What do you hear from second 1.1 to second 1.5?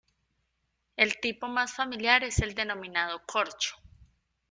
tipo